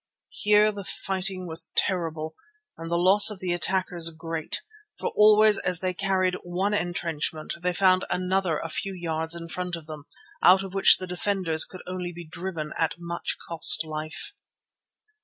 [0.29, 2.33] Here the fighting was terrible
[2.75, 4.63] and the loss of the attackers great,
[4.97, 9.75] for always as they carried one entrenchment they found another a few yards in front
[9.75, 10.07] of them,
[10.41, 14.33] out of which the defenders could only be driven at much cost of life.